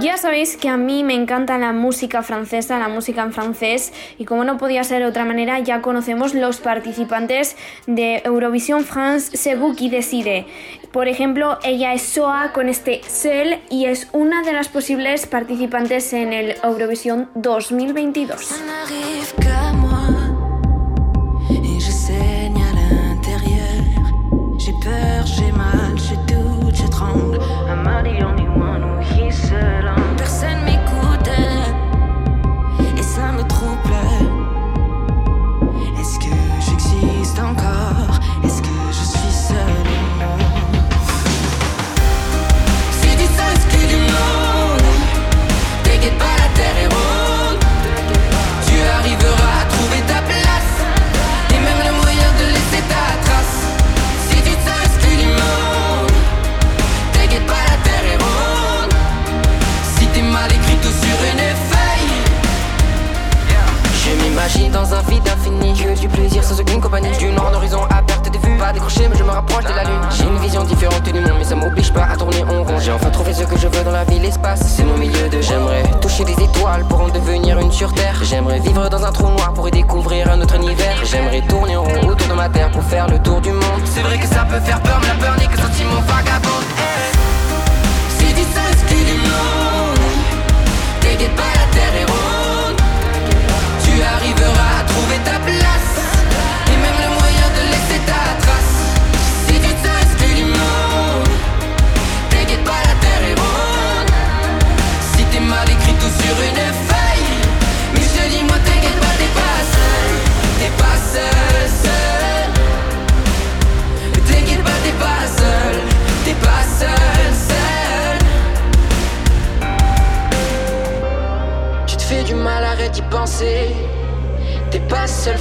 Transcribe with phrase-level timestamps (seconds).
[0.00, 4.24] Ya sabéis que a mí me encanta la música francesa, la música en francés, y
[4.24, 7.56] como no podía ser de otra manera, ya conocemos los participantes
[7.86, 10.46] de Eurovisión France vous qui decide.
[10.92, 16.12] Por ejemplo, ella es Soa con este Seul y es una de las posibles participantes
[16.12, 18.54] en el Eurovisión 2022.
[66.62, 68.56] une compagnie du nord d'horizon à perte des vues.
[68.58, 70.00] Pas décroché, mais je me rapproche de la lune.
[70.10, 72.78] J'ai une vision différente du monde, mais ça m'oblige pas à tourner en rond.
[72.78, 75.40] J'ai enfin trouvé ce que je veux dans la vie, l'espace, c'est mon milieu de
[75.40, 75.82] j'aimerais.
[76.00, 78.16] Toucher des étoiles pour en devenir une sur terre.
[78.22, 81.04] J'aimerais vivre dans un trou noir pour y découvrir un autre univers.
[81.04, 83.82] J'aimerais tourner en rond autour de ma terre pour faire le tour du monde.
[83.84, 86.60] C'est vrai que ça peut faire peur, mais la peur n'est que sentiment vagabond.
[86.78, 89.24] Eh, si tu sais ce qu'il est
[91.00, 92.80] t'inquiète pas, la terre est ronde.
[93.84, 95.63] Tu arriveras à trouver ta place.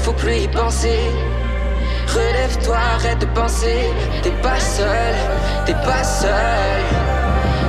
[0.03, 0.99] faut plus y penser.
[2.07, 3.89] Relève-toi, arrête de penser.
[4.21, 5.15] T'es pas seul,
[5.65, 6.81] t'es pas seul.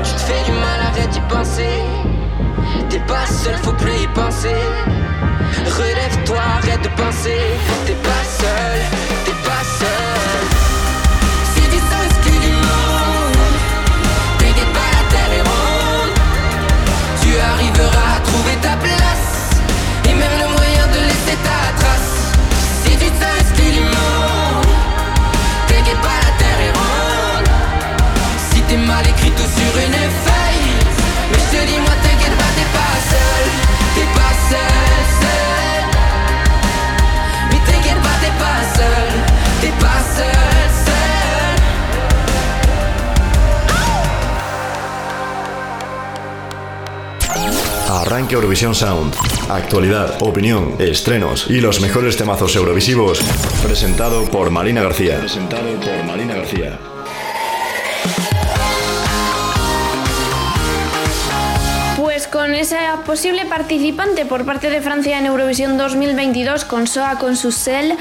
[0.03, 1.79] Tu te fais du mal, arrête d'y penser.
[2.91, 4.61] T'es pas seul, faut plus y penser.
[5.79, 7.41] Relève-toi, arrête de penser.
[7.87, 8.81] T'es pas seul,
[9.25, 10.24] t'es pas seul.
[48.15, 49.13] Eurovisión Sound.
[49.51, 53.21] Actualidad, opinión, estrenos y los mejores temazos eurovisivos.
[53.61, 55.19] Presentado por Marina García.
[55.19, 56.79] Presentado por Marina García.
[61.97, 67.37] Pues con esa posible participante por parte de Francia en Eurovisión 2022 con SOA con
[67.37, 67.97] su cel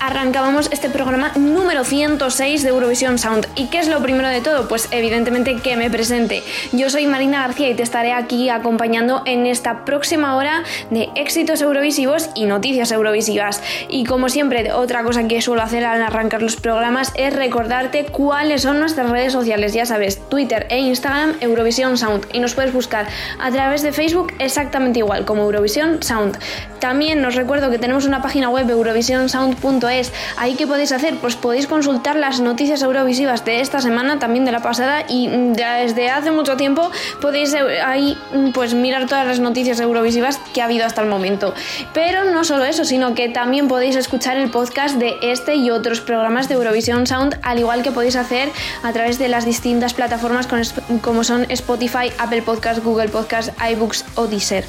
[0.00, 3.46] arrancábamos este programa número 106 de Eurovisión Sound.
[3.54, 4.68] ¿Y qué es lo primero de todo?
[4.68, 6.42] Pues evidentemente que me presente.
[6.72, 11.60] Yo soy Marina García y te estaré aquí acompañando en esta próxima hora de éxitos
[11.60, 13.62] eurovisivos y noticias eurovisivas.
[13.88, 18.62] Y como siempre, otra cosa que suelo hacer al arrancar los programas es recordarte cuáles
[18.62, 19.72] son nuestras redes sociales.
[19.72, 22.26] Ya sabes, Twitter e Instagram Eurovisión Sound.
[22.32, 23.06] Y nos puedes buscar
[23.40, 26.38] a través de Facebook exactamente igual como Eurovisión Sound.
[26.80, 31.36] También os recuerdo que tenemos una página web eurovisionsound.es es ahí que podéis hacer, pues
[31.36, 36.30] podéis consultar las noticias eurovisivas de esta semana, también de la pasada y desde hace
[36.30, 38.16] mucho tiempo podéis eh, ahí
[38.52, 41.54] pues mirar todas las noticias eurovisivas que ha habido hasta el momento.
[41.94, 46.00] Pero no solo eso, sino que también podéis escuchar el podcast de este y otros
[46.00, 48.50] programas de Eurovisión Sound, al igual que podéis hacer
[48.82, 50.48] a través de las distintas plataformas
[51.00, 54.64] como son Spotify, Apple Podcast, Google Podcast, iBooks o Deezer.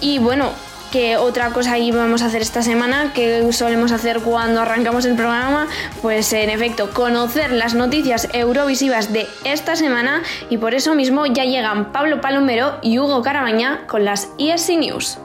[0.00, 0.50] Y bueno,
[0.90, 5.14] que otra cosa que vamos a hacer esta semana, que solemos hacer cuando arrancamos el
[5.14, 5.68] programa,
[6.02, 11.44] pues en efecto, conocer las noticias eurovisivas de esta semana y por eso mismo ya
[11.44, 15.18] llegan Pablo Palomero y Hugo Carabaña con las ESC News.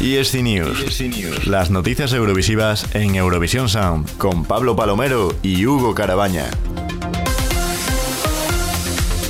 [0.00, 1.00] ESC News.
[1.00, 1.46] News.
[1.46, 6.44] Las noticias eurovisivas en Eurovisión Sound con Pablo Palomero y Hugo Carabaña.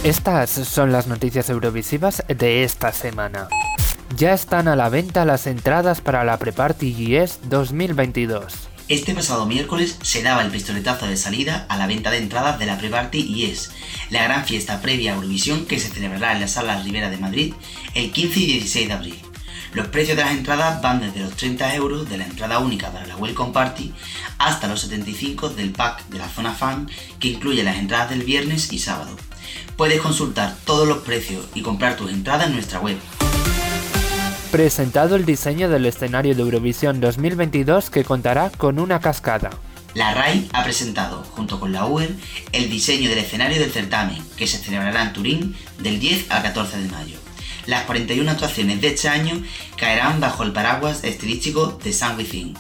[0.02, 3.49] Estas son las noticias eurovisivas de esta semana.
[4.14, 8.69] Ya están a la venta las entradas para la Pre-Party GS 2022.
[8.88, 12.67] Este pasado miércoles se daba el pistoletazo de salida a la venta de entradas de
[12.67, 13.73] la Pre-Party es
[14.11, 17.55] la gran fiesta previa a Eurovisión que se celebrará en la Sala Rivera de Madrid
[17.94, 19.19] el 15 y 16 de abril.
[19.73, 23.06] Los precios de las entradas van desde los 30 euros de la entrada única para
[23.06, 23.93] la Welcome Party
[24.38, 26.88] hasta los 75 del pack de la zona fan
[27.19, 29.17] que incluye las entradas del viernes y sábado.
[29.76, 32.97] Puedes consultar todos los precios y comprar tus entradas en nuestra web
[34.47, 39.51] presentado el diseño del escenario de Eurovisión 2022 que contará con una cascada.
[39.95, 42.15] La RAI ha presentado, junto con la UER,
[42.53, 46.79] el diseño del escenario del certamen, que se celebrará en Turín del 10 al 14
[46.79, 47.19] de mayo.
[47.67, 49.43] Las 41 actuaciones de este año
[49.77, 52.55] caerán bajo el paraguas estilístico de Sun Within,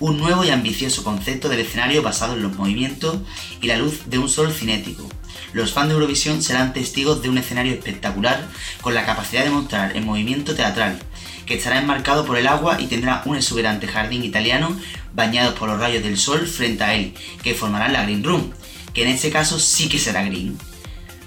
[0.00, 3.18] un nuevo y ambicioso concepto del escenario basado en los movimientos
[3.60, 5.08] y la luz de un sol cinético.
[5.52, 8.46] Los fans de Eurovisión serán testigos de un escenario espectacular
[8.80, 10.98] con la capacidad de mostrar en movimiento teatral,
[11.46, 14.76] que estará enmarcado por el agua y tendrá un exuberante jardín italiano
[15.14, 18.52] bañado por los rayos del sol frente a él, que formarán la Green Room,
[18.92, 20.58] que en este caso sí que será green.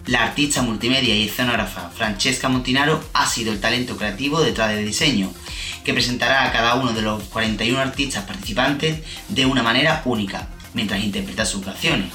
[0.05, 5.31] La artista multimedia y escenógrafa Francesca Montinaro ha sido el talento creativo detrás del diseño,
[5.83, 11.03] que presentará a cada uno de los 41 artistas participantes de una manera única, mientras
[11.03, 12.09] interpreta sus canciones.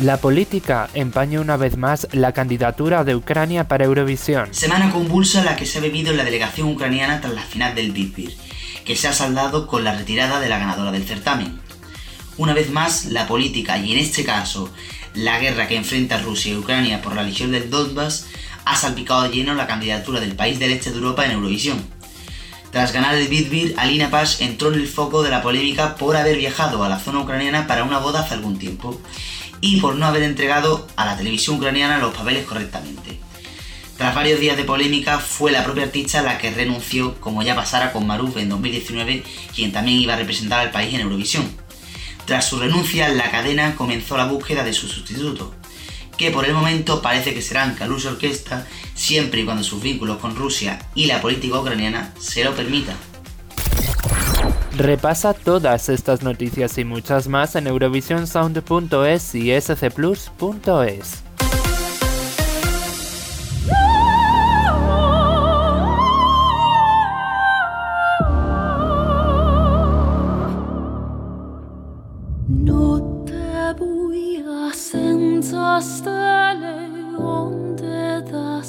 [0.00, 4.48] La política empaña una vez más la candidatura de Ucrania para Eurovisión.
[4.54, 7.92] Semana convulsa la que se ha vivido en la delegación ucraniana tras la final del
[7.92, 8.34] Big
[8.86, 11.60] que se ha saldado con la retirada de la ganadora del certamen.
[12.38, 14.72] Una vez más, la política, y en este caso
[15.12, 18.26] la guerra que enfrenta Rusia y Ucrania por la legión del Donbass,
[18.64, 21.84] ha salpicado lleno la candidatura del país del este de Europa en Eurovisión.
[22.72, 26.38] Tras ganar el Big Alina Pash entró en el foco de la polémica por haber
[26.38, 28.98] viajado a la zona ucraniana para una boda hace algún tiempo
[29.60, 33.18] y por no haber entregado a la televisión ucraniana los papeles correctamente.
[33.96, 37.92] Tras varios días de polémica, fue la propia artista la que renunció, como ya pasara
[37.92, 39.22] con Maruf en 2019,
[39.54, 41.44] quien también iba a representar al país en Eurovisión.
[42.24, 45.54] Tras su renuncia, la cadena comenzó la búsqueda de su sustituto,
[46.16, 50.34] que por el momento parece que será Kalush Orquesta, siempre y cuando sus vínculos con
[50.34, 53.09] Rusia y la política ucraniana se lo permitan.
[54.80, 61.22] Repasa todas estas noticias y muchas más en eurovisionsound.es y scplus.es.
[75.80, 78.60] stelle onde da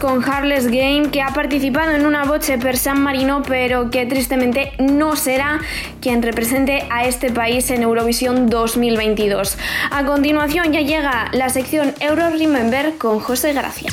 [0.00, 4.72] con Harless Game, que ha participado en una boche per San Marino, pero que tristemente
[4.78, 5.60] no será
[6.00, 9.58] quien represente a este país en Eurovisión 2022.
[9.90, 13.90] A continuación ya llega la sección Euro Remember con José Gracia.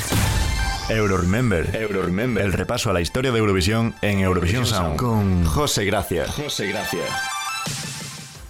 [0.88, 5.44] Euro Remember, Euro Remember, el repaso a la historia de Eurovisión en Eurovisión Sound con
[5.44, 6.26] José Gracia.
[6.26, 7.37] José Gracia.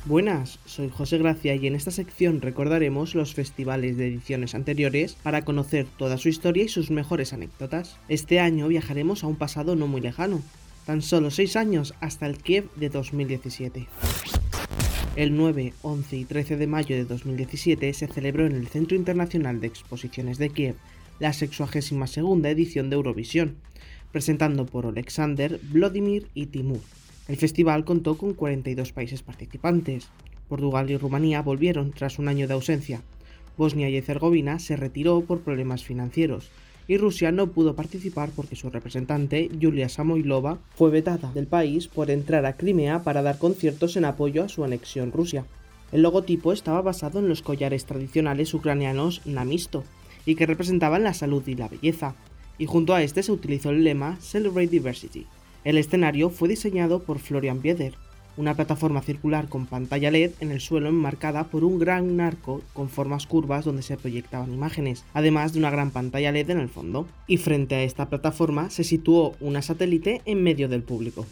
[0.09, 5.45] Buenas, soy José Gracia y en esta sección recordaremos los festivales de ediciones anteriores para
[5.45, 7.99] conocer toda su historia y sus mejores anécdotas.
[8.09, 10.41] Este año viajaremos a un pasado no muy lejano,
[10.87, 13.87] tan solo 6 años hasta el Kiev de 2017.
[15.17, 19.61] El 9, 11 y 13 de mayo de 2017 se celebró en el Centro Internacional
[19.61, 20.77] de Exposiciones de Kiev
[21.19, 23.57] la 62 edición de Eurovisión,
[24.11, 26.81] presentando por Alexander, Vladimir y Timur.
[27.28, 30.08] El festival contó con 42 países participantes.
[30.49, 33.02] Portugal y Rumanía volvieron tras un año de ausencia.
[33.58, 36.50] Bosnia y Herzegovina se retiró por problemas financieros
[36.87, 42.11] y Rusia no pudo participar porque su representante, Yulia Samoilova, fue vetada del país por
[42.11, 45.44] entrar a Crimea para dar conciertos en apoyo a su anexión Rusia.
[45.92, 49.85] El logotipo estaba basado en los collares tradicionales ucranianos Namisto
[50.25, 52.14] y que representaban la salud y la belleza,
[52.56, 55.26] y junto a este se utilizó el lema Celebrate Diversity.
[55.65, 57.95] El escenario fue diseñado por Florian Bieder,
[58.38, 62.88] una plataforma circular con pantalla LED en el suelo enmarcada por un gran arco con
[62.88, 67.09] formas curvas donde se proyectaban imágenes, además de una gran pantalla LED en el fondo.
[67.27, 71.27] Y frente a esta plataforma se situó una satélite en medio del público.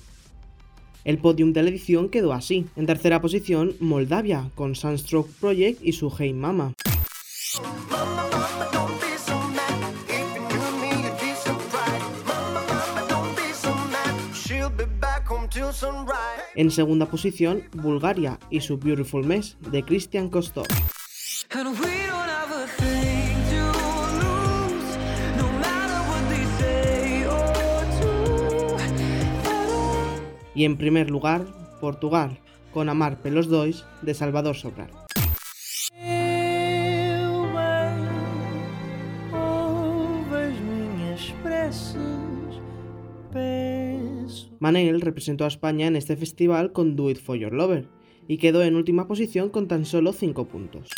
[1.04, 2.66] El podium de la edición quedó así.
[2.75, 6.75] En tercera posición, Moldavia, con Sunstroke Project y su Hey Mama.
[16.54, 20.66] En segunda posición, Bulgaria y su Beautiful Mess de Christian Kostov.
[30.54, 31.44] Y en primer lugar,
[31.80, 32.38] Portugal,
[32.72, 35.05] con Amar pelos dois de Salvador Sobral.
[44.66, 47.87] Manel representó a España en este festival con Do It For Your Lover
[48.26, 50.90] y quedó en última posición con tan solo 5 puntos.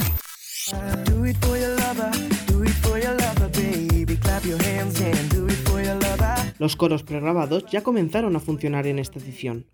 [6.59, 9.67] Los coros pregrabados ya comenzaron a funcionar en esta edición,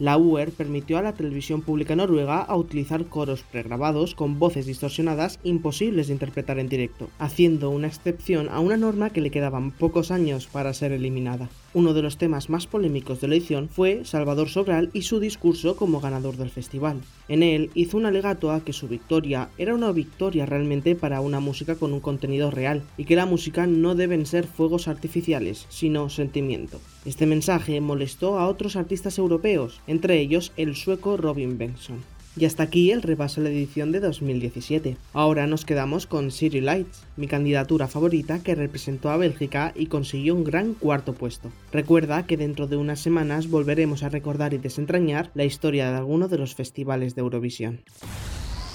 [0.00, 5.38] la UER permitió a la televisión pública noruega a utilizar coros pregrabados con voces distorsionadas
[5.44, 10.10] imposibles de interpretar en directo, haciendo una excepción a una norma que le quedaban pocos
[10.10, 11.50] años para ser eliminada.
[11.72, 15.76] Uno de los temas más polémicos de la edición fue Salvador Sobral y su discurso
[15.76, 17.02] como ganador del festival.
[17.28, 21.38] En él hizo un alegato a que su victoria era una victoria realmente para una
[21.38, 26.08] música con un contenido real y que la música no deben ser fuegos artificiales, sino
[26.08, 26.80] sentimiento.
[27.04, 31.98] Este mensaje molestó a otros artistas europeos, entre ellos el sueco Robin Bengtsson.
[32.36, 34.96] Y hasta aquí el repaso de la edición de 2017.
[35.12, 40.34] Ahora nos quedamos con City Lights, mi candidatura favorita que representó a Bélgica y consiguió
[40.34, 41.50] un gran cuarto puesto.
[41.72, 46.28] Recuerda que dentro de unas semanas volveremos a recordar y desentrañar la historia de alguno
[46.28, 47.80] de los festivales de Eurovisión.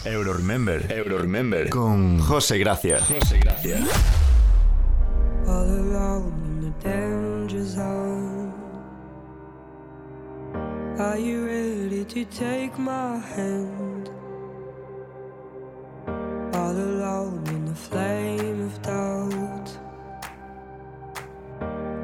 [0.04, 3.00] Euro Remember, Euro Remember con José Gracia.
[3.00, 3.80] José Gracia.
[10.98, 14.10] Are you ready to take my hand?
[16.08, 19.78] All alone in the flame of doubt.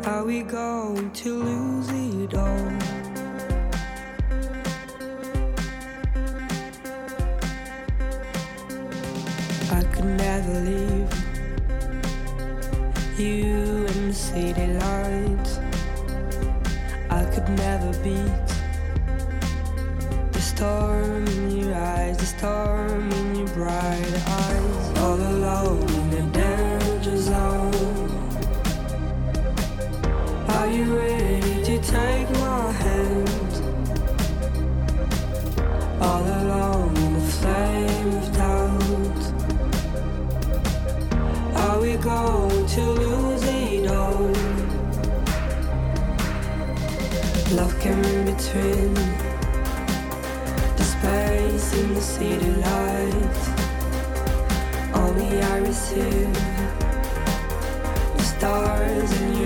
[0.05, 2.67] Are we going to lose it all?
[9.71, 11.13] I could never leave
[13.17, 15.59] you in the city lights.
[17.09, 18.40] I could never beat
[20.61, 24.97] storm in your eyes, the storm in your bright eyes.
[24.99, 28.09] All alone in the danger zone.
[30.49, 33.51] Are you ready to take my hand?
[35.99, 39.21] All alone in the flame of doubt.
[41.63, 44.29] Are we going to lose it all?
[47.57, 49.20] Love came in between
[51.73, 53.43] in the city lights.
[54.93, 56.33] Only I receive
[58.17, 59.40] the stars in your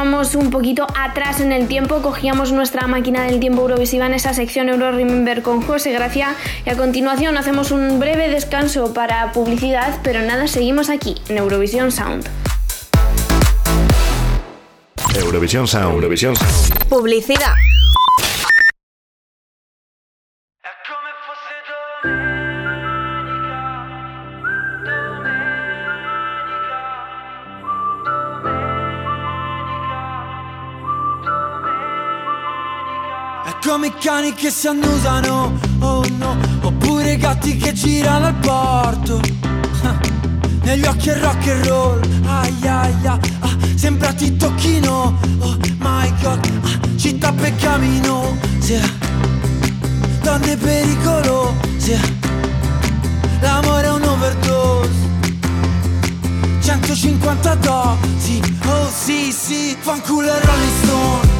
[0.00, 4.32] íbamos un poquito atrás en el tiempo, cogíamos nuestra máquina del tiempo Eurovisiva en esa
[4.32, 9.98] sección Euro Remember con José Gracia y a continuación hacemos un breve descanso para publicidad,
[10.02, 12.26] pero nada, seguimos aquí en Eurovisión Sound.
[15.16, 15.96] Eurovisión Sound.
[15.96, 16.88] Eurovisión Sound.
[16.88, 17.52] Publicidad.
[33.80, 39.18] Come cani che si annusano, oh no, oppure gatti che girano al porto.
[39.84, 39.98] Ah,
[40.64, 43.18] Negli occhi è rock and roll, ai ai ai, ah,
[43.76, 48.78] sembra ti tocchino, oh my god, ah, città peccamino, sì,
[50.20, 52.00] donne pericolose,
[53.40, 55.08] l'amore è un overdose.
[56.60, 61.39] 150 dosi, oh sì sì, fanculo e Rolling Stone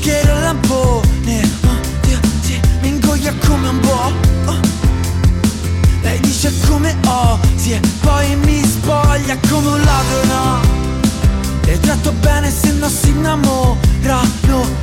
[0.00, 1.50] zucchero e lampone.
[1.66, 4.12] Oh, Dio, sì, mi ingoia come un po'
[4.46, 4.58] oh.
[6.02, 10.60] Lei dice come ho Sì, e poi mi spoglia come un ladro, no
[11.64, 13.78] Le tratto bene se no si innamorano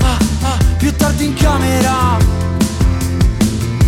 [0.01, 2.17] ah, ah, Più tardi in camera.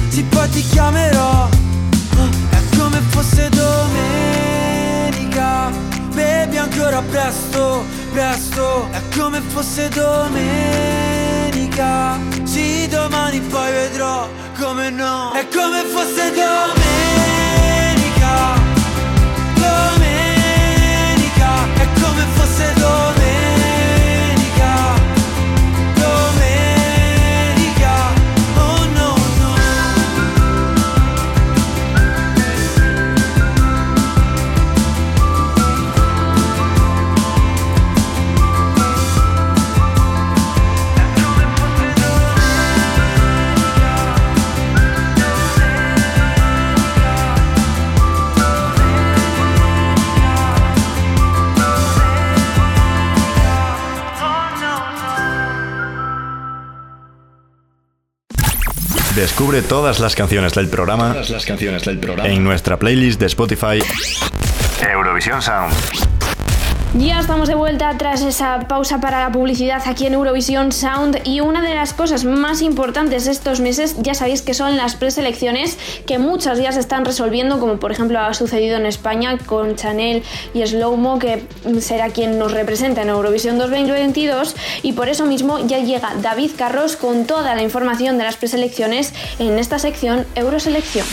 [0.10, 1.48] Sì, poi ti chiamerò.
[2.18, 4.50] Oh, È come fosse domenica
[6.12, 8.90] Bevi ancora presto, presto.
[8.92, 10.99] È come fosse domenica
[12.44, 14.28] Sì, domani poi vedrò
[14.60, 15.32] come no.
[15.32, 17.09] È come fosse domenica
[59.40, 62.28] Descubre todas las canciones del programa, Todas las canciones del programa.
[62.28, 63.80] en nuestra playlist de Spotify
[64.92, 66.09] Eurovisión Sound.
[66.98, 71.40] Ya estamos de vuelta tras esa pausa para la publicidad aquí en Eurovisión Sound y
[71.40, 76.18] una de las cosas más importantes estos meses ya sabéis que son las preselecciones que
[76.18, 80.24] muchas ya se están resolviendo como por ejemplo ha sucedido en España con Chanel
[80.56, 81.46] y Slowmo que
[81.80, 86.96] será quien nos representa en Eurovisión 2022 y por eso mismo ya llega David Carros
[86.96, 91.06] con toda la información de las preselecciones en esta sección Euroselección.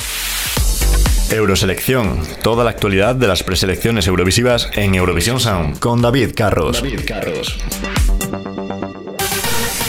[1.31, 6.81] Euroselección, toda la actualidad de las preselecciones eurovisivas en Eurovisión Sound con David Carros.
[6.81, 7.59] David Carros.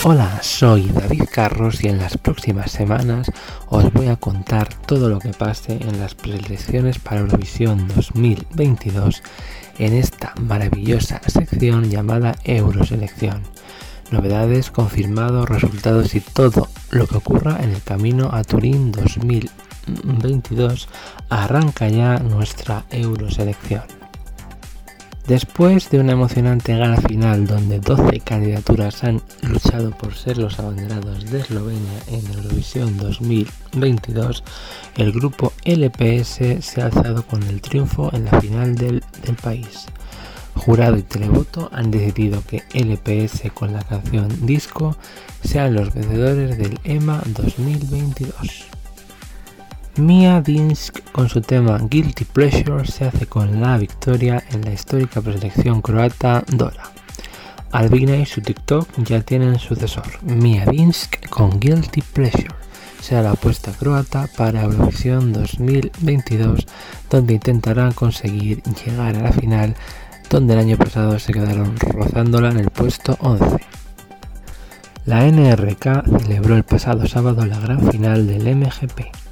[0.03, 3.31] Hola, soy David Carros y en las próximas semanas
[3.67, 9.21] os voy a contar todo lo que pase en las preelecciones para Eurovisión 2022
[9.77, 13.43] en esta maravillosa sección llamada Euroselección.
[14.09, 19.66] Novedades, confirmados, resultados y todo lo que ocurra en el camino a Turín 2022
[21.29, 23.83] arranca ya nuestra Euroselección.
[25.27, 31.29] Después de una emocionante gala final donde 12 candidaturas han luchado por ser los abanderados
[31.29, 34.41] de Eslovenia en Eurovisión 2022,
[34.95, 39.87] el grupo LPS se ha alzado con el triunfo en la final del, del país.
[40.55, 44.95] Jurado y televoto han decidido que LPS con la canción Disco
[45.43, 48.76] sean los vencedores del EMA 2022.
[49.97, 55.21] Mia Dinsk con su tema Guilty Pleasure se hace con la victoria en la histórica
[55.21, 56.91] preselección croata Dora.
[57.71, 62.53] Albina y su TikTok ya tienen sucesor, Mia Dinsk con Guilty Pleasure.
[63.01, 66.67] Será la apuesta croata para Eurovisión 2022,
[67.09, 69.75] donde intentarán conseguir llegar a la final,
[70.29, 73.57] donde el año pasado se quedaron rozándola en el puesto 11.
[75.05, 79.26] La NRK celebró el pasado sábado la gran final del MGP.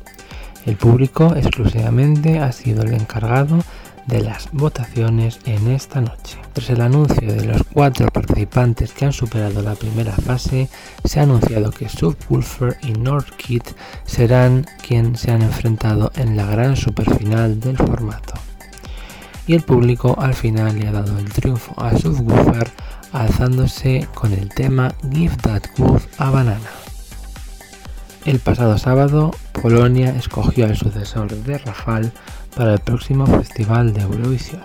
[0.65, 3.59] El público exclusivamente ha sido el encargado
[4.07, 6.37] de las votaciones en esta noche.
[6.53, 10.69] Tras el anuncio de los cuatro participantes que han superado la primera fase,
[11.03, 13.61] se ha anunciado que Subwoofer y Northkid
[14.05, 18.33] serán quienes se han enfrentado en la gran superfinal del formato.
[19.47, 22.71] Y el público al final le ha dado el triunfo a Subwoofer
[23.11, 26.84] alzándose con el tema Give That Groove a Banana.
[28.25, 29.29] El pasado sábado,
[29.61, 32.11] Polonia escogió al sucesor de Rafal
[32.55, 34.63] para el próximo Festival de Eurovisión.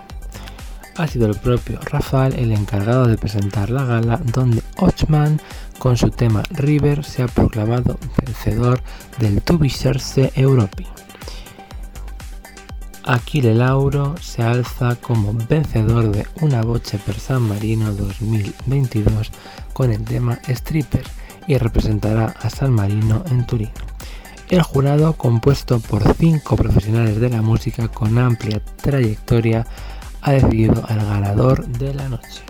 [0.97, 5.39] Ha sido el propio Rafal el encargado de presentar la gala donde Ochman
[5.77, 8.81] con su tema River se ha proclamado vencedor
[9.19, 10.87] del Tubisherse Europe.
[13.03, 19.31] Aquile Lauro se alza como vencedor de Una Boche per San Marino 2022
[19.73, 23.71] con el tema Stripper y representará a San Marino en Turín.
[24.49, 29.65] El jurado, compuesto por cinco profesionales de la música con amplia trayectoria,
[30.21, 32.43] ha decidido al ganador de la noche.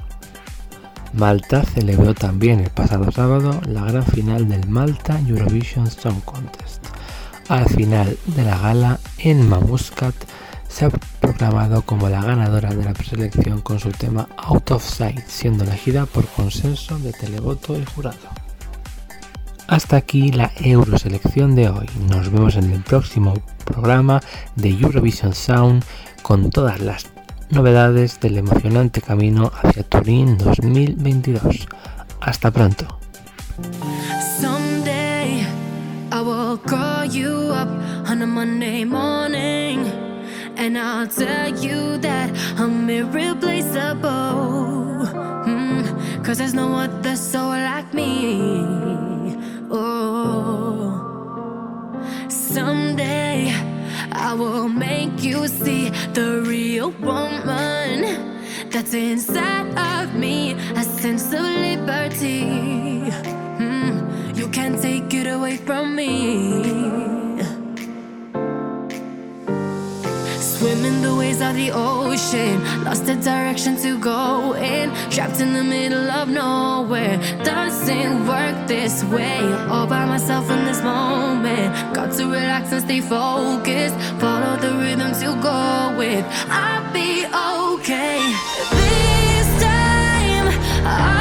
[1.13, 6.83] Malta celebró también el pasado sábado la gran final del Malta Eurovision Song Contest.
[7.49, 10.15] Al final de la gala, Enma Muscat
[10.69, 15.27] se ha proclamado como la ganadora de la preselección con su tema Out of Sight,
[15.27, 18.17] siendo elegida por consenso de televoto y jurado.
[19.71, 21.87] Hasta aquí la Euroselección de hoy.
[22.09, 24.19] Nos vemos en el próximo programa
[24.57, 25.85] de Eurovision Sound
[26.23, 27.07] con todas las
[27.51, 31.69] novedades del emocionante camino hacia Turín 2022.
[32.19, 32.99] Hasta pronto.
[46.23, 49.10] Cause there's no like me.
[49.73, 50.91] Oh,
[52.27, 53.53] someday
[54.11, 60.55] I will make you see the real woman that's inside of me.
[60.75, 62.41] A sense of liberty.
[63.61, 67.10] Mm, you can't take it away from me.
[70.61, 74.93] Swimming the waves of the ocean, lost the direction to go in.
[75.09, 79.41] Trapped in the middle of nowhere, doesn't work this way.
[79.71, 83.95] All by myself in this moment, got to relax and stay focused.
[84.21, 86.23] Follow the rhythm to go with.
[86.47, 88.21] I'll be okay.
[88.69, 90.45] This time,
[90.85, 91.20] I'll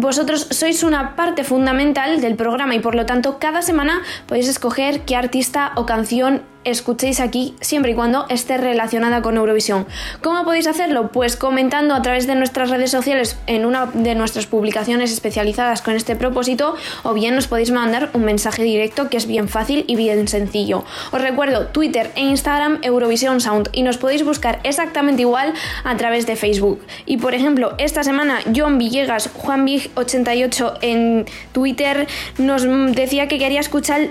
[0.00, 5.00] vosotros sois una parte fundamental del programa y por lo tanto cada semana podéis escoger
[5.02, 9.86] qué artista o canción escuchéis aquí siempre y cuando esté relacionada con Eurovisión.
[10.22, 11.10] ¿Cómo podéis hacerlo?
[11.12, 15.94] Pues comentando a través de nuestras redes sociales en una de nuestras publicaciones especializadas con
[15.94, 19.96] este propósito o bien nos podéis mandar un mensaje directo que es bien fácil y
[19.96, 20.84] bien sencillo.
[21.12, 25.54] Os recuerdo Twitter e Instagram Eurovisión Sound y nos podéis buscar exactamente igual
[25.84, 26.80] a través de Facebook.
[27.06, 32.06] Y por ejemplo, esta semana John Villegas, Juan Big 88 en Twitter
[32.38, 32.62] nos
[32.94, 34.08] decía que quería escuchar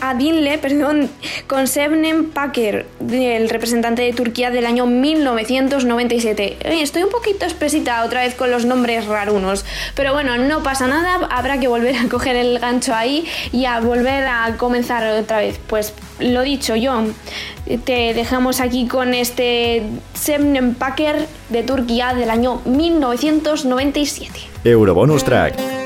[0.00, 1.10] a Dinle, perdón,
[1.46, 6.58] con Sebnem Paker, el representante de Turquía del año 1997.
[6.82, 11.26] Estoy un poquito espesita otra vez con los nombres rarunos, pero bueno, no pasa nada,
[11.30, 15.58] habrá que volver a coger el gancho ahí y a volver a comenzar otra vez.
[15.66, 17.14] Pues lo dicho, John,
[17.84, 19.82] te dejamos aquí con este
[20.14, 24.40] Sebnem Paker de Turquía del año 1997.
[24.64, 25.81] Eurobonus Track.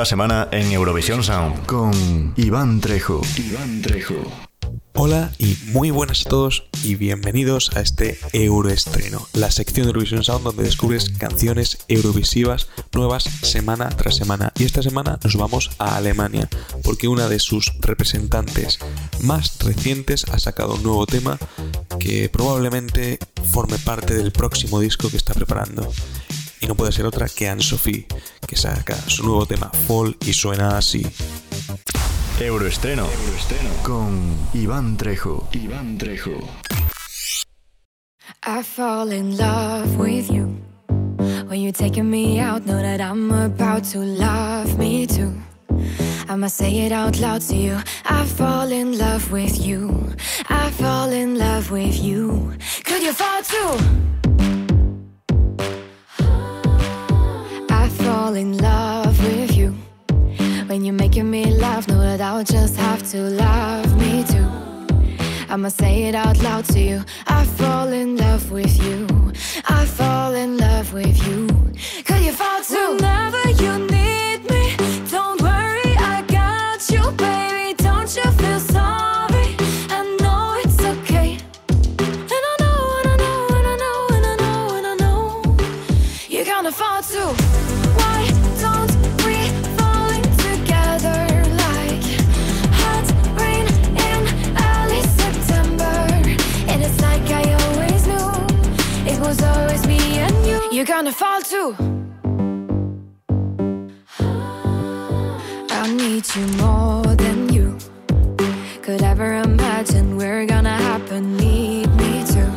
[0.00, 3.20] La semana en Eurovisión Sound con Iván Trejo.
[3.36, 4.14] Iván Trejo.
[4.94, 10.24] Hola y muy buenas a todos y bienvenidos a este Euroestreno, la sección de Eurovisión
[10.24, 14.54] Sound donde descubres canciones eurovisivas nuevas semana tras semana.
[14.58, 16.48] Y esta semana nos vamos a Alemania
[16.82, 18.78] porque una de sus representantes
[19.20, 21.36] más recientes ha sacado un nuevo tema
[21.98, 23.18] que probablemente
[23.52, 25.92] forme parte del próximo disco que está preparando
[26.60, 28.06] y no puede ser otra que Anne-Sophie,
[28.46, 31.04] que saca su nuevo tema Fall y suena así.
[32.38, 35.48] Euroestreno, Euroestreno con Iván Trejo.
[35.52, 36.38] Iván Trejo.
[38.46, 40.56] I fall in love with you.
[41.48, 45.34] When you're taking me out, know that I'm about to love me too.
[46.28, 47.76] I must say it out loud to you.
[48.06, 50.14] I fall in love with you.
[50.48, 52.52] I fall in love with you.
[52.84, 54.59] Could you fall too?
[58.30, 59.74] Fall in love with you.
[60.68, 64.48] When you're making me laugh, know that I'll just have to love me too.
[65.48, 67.04] I'ma say it out loud to you.
[67.26, 69.08] I fall in love with you.
[69.68, 71.48] I fall in love with you.
[72.04, 72.94] Could you fall too?
[72.94, 73.99] Whenever you need
[100.80, 101.76] You're gonna fall too.
[105.68, 107.76] I need you more than you
[108.80, 111.36] could ever imagine we're gonna happen.
[111.36, 112.50] Need me too.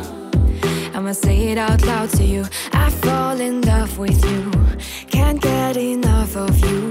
[0.94, 2.46] I'ma say it out loud to you.
[2.72, 4.50] I fall in love with you.
[5.10, 6.90] Can't get enough of you.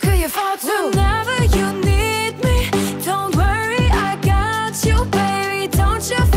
[0.00, 0.90] Could you fall too?
[0.90, 2.68] Whenever you need me,
[3.04, 5.68] don't worry, I got you, baby.
[5.68, 6.33] Don't you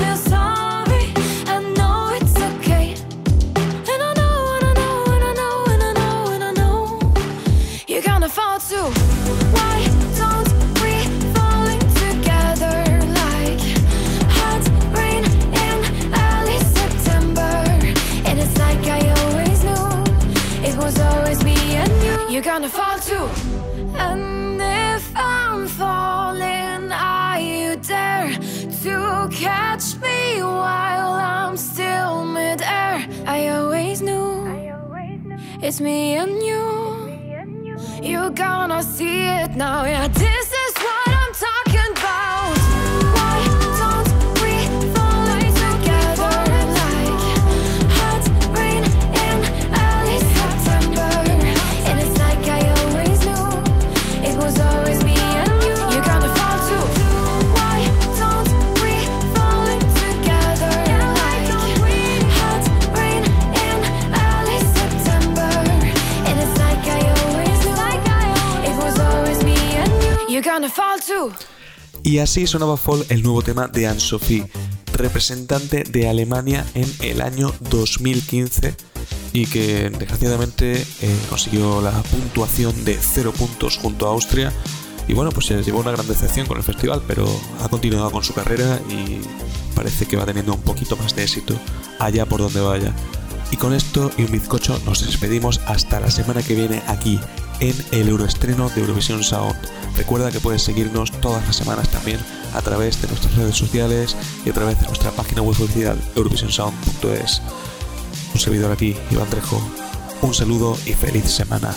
[22.29, 23.29] You're gonna fall too.
[23.95, 28.29] And if I'm falling, are you there
[28.83, 33.07] to catch me while I'm still midair?
[33.25, 34.45] I always knew
[35.61, 36.97] it's me and you.
[38.03, 39.85] You're gonna see it now.
[39.85, 40.46] Yeah, this
[72.07, 74.47] Y así sonaba Fall, el nuevo tema de Anne-Sophie,
[74.93, 78.73] representante de Alemania en el año 2015
[79.33, 84.53] y que desgraciadamente eh, consiguió la puntuación de 0 puntos junto a Austria.
[85.09, 87.27] Y bueno, pues se llevó una gran decepción con el festival, pero
[87.61, 89.19] ha continuado con su carrera y
[89.75, 91.59] parece que va teniendo un poquito más de éxito
[91.99, 92.93] allá por donde vaya.
[93.51, 97.19] Y con esto y un bizcocho nos despedimos hasta la semana que viene aquí
[97.59, 99.55] en el Euroestreno de Eurovisión Sound.
[99.95, 102.19] Recuerda que puedes seguirnos todas las semanas también
[102.53, 104.15] a través de nuestras redes sociales
[104.45, 107.41] y a través de nuestra página web oficial eurovisionsound.es.
[108.33, 109.61] Un servidor aquí, Iván Trejo.
[110.21, 111.75] Un saludo y feliz semana.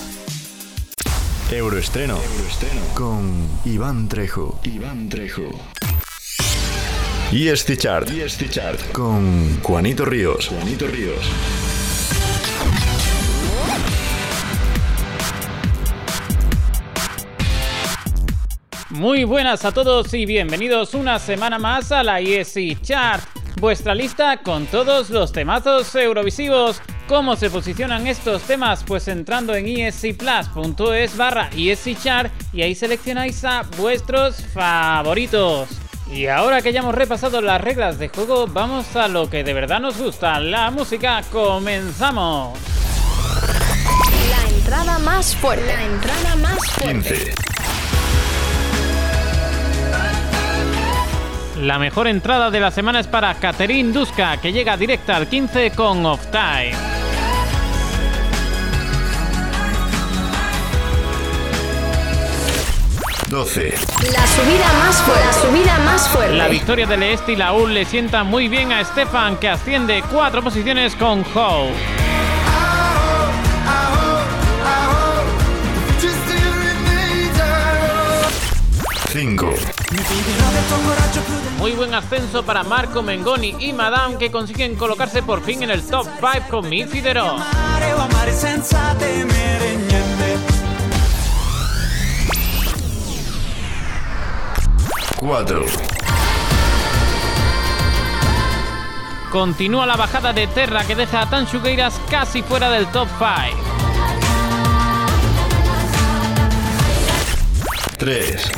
[1.51, 2.17] Euroestreno.
[2.95, 4.61] Con Iván Trejo.
[4.65, 5.51] Iván Trejo.
[7.33, 8.09] Y este chart.
[8.93, 10.49] Con Juanito Ríos.
[10.49, 11.70] Juanito Ríos.
[19.01, 23.25] Muy buenas a todos y bienvenidos una semana más a la ESC Chart,
[23.59, 26.83] vuestra lista con todos los temazos eurovisivos.
[27.09, 28.85] ¿Cómo se posicionan estos temas?
[28.85, 31.49] Pues entrando en escplus.es barra
[32.03, 35.71] Chart y ahí seleccionáis a vuestros favoritos.
[36.13, 39.55] Y ahora que ya hemos repasado las reglas de juego, vamos a lo que de
[39.55, 41.23] verdad nos gusta, la música.
[41.33, 42.59] ¡Comenzamos!
[44.29, 45.65] La entrada más fuerte.
[45.65, 47.15] La entrada más fuerte.
[47.15, 47.50] 15.
[51.61, 55.73] La mejor entrada de la semana es para Catherine Duska, que llega directa al 15
[55.73, 56.73] con Off Time.
[63.29, 63.75] Doce.
[64.11, 65.25] La subida más fuerte.
[65.27, 66.35] La subida más fuerte.
[66.35, 70.03] La victoria del Este y la UL le sienta muy bien a Stefan, que asciende
[70.11, 71.75] cuatro posiciones con Howe.
[79.13, 79.55] Cinco.
[81.59, 85.83] Muy buen ascenso para Marco Mengoni y Madame, que consiguen colocarse por fin en el
[85.83, 87.37] top 5 con Mi Fidero.
[95.19, 95.67] Cuatro.
[99.31, 103.29] Continúa la bajada de Terra, que deja a Tanchugueiras casi fuera del top 5.
[107.99, 108.51] Tres.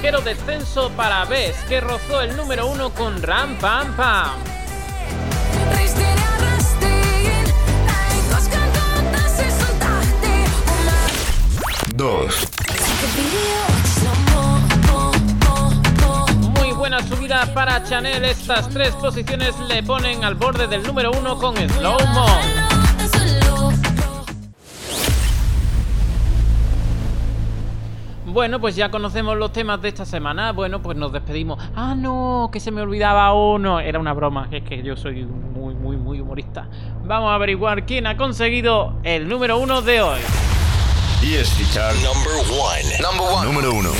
[0.00, 4.30] Ligero descenso para Bess, que rozó el número 1 con Ram Pam Pam.
[11.94, 12.50] Dos.
[17.30, 18.24] semana para Chanel.
[18.24, 22.59] Estas tres posiciones le ponen al borde del número uno con Slow Mo.
[28.32, 30.52] Bueno, pues ya conocemos los temas de esta semana.
[30.52, 31.58] Bueno, pues nos despedimos.
[31.74, 33.80] Ah, no, que se me olvidaba uno.
[33.80, 36.68] Era una broma, es que yo soy muy, muy, muy humorista.
[37.04, 40.20] Vamos a averiguar quién ha conseguido el número uno de hoy.
[41.22, 43.02] Y es fichar number one.
[43.02, 43.46] Number one.
[43.46, 43.90] Número uno.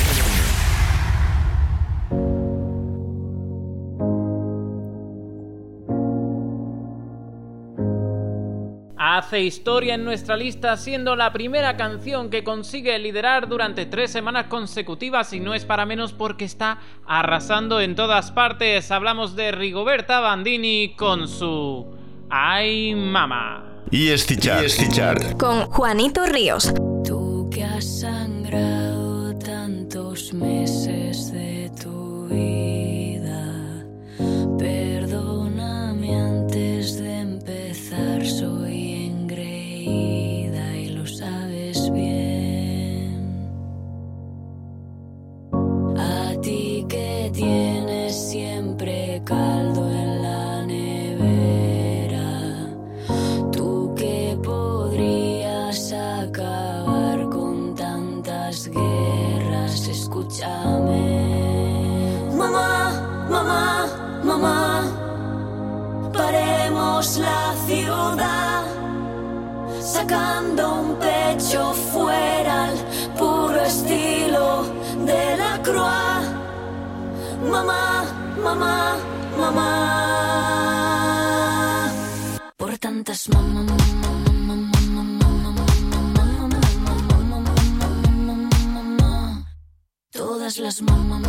[9.31, 14.47] Hace historia en nuestra lista siendo la primera canción que consigue liderar durante tres semanas
[14.47, 18.91] consecutivas y no es para menos porque está arrasando en todas partes.
[18.91, 21.85] Hablamos de Rigoberta Bandini con su
[22.29, 23.83] Ay Mama.
[23.89, 24.65] Y estichar.
[24.65, 26.73] Y Con Juanito Ríos.
[27.05, 32.70] Tú que has sangrado tantos meses de tu vida.
[67.01, 68.63] La ciudad
[69.81, 72.77] sacando un pecho fuera al
[73.17, 74.63] puro estilo
[75.03, 76.29] de la croix.
[77.49, 78.05] Mamá,
[78.43, 78.97] mamá,
[79.35, 79.71] mamá.
[82.55, 83.65] Por tantas mamá,
[90.11, 91.21] todas las mamá.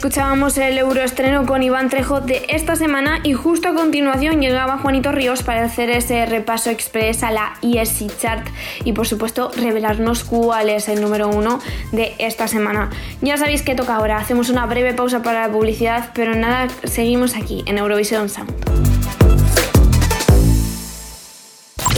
[0.00, 5.12] Escuchábamos el euroestreno con Iván Trejo de esta semana y justo a continuación llegaba Juanito
[5.12, 8.48] Ríos para hacer ese repaso express a la ESC Chart
[8.82, 11.60] y por supuesto revelarnos cuál es el número uno
[11.92, 12.88] de esta semana.
[13.20, 17.36] Ya sabéis que toca ahora, hacemos una breve pausa para la publicidad, pero nada, seguimos
[17.36, 18.50] aquí en Eurovisión Sound.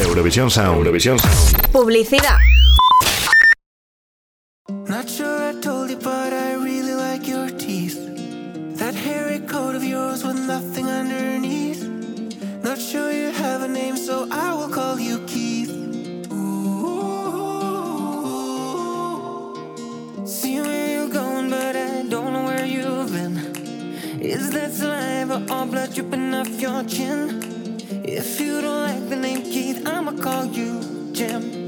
[0.01, 1.71] Eurovisión Sound, Eurovisión Sound.
[1.71, 2.35] Publicidad.
[25.33, 27.79] Saliva or blood dripping off your chin?
[28.05, 31.61] If you don't like the name Keith, I'ma call you Jim.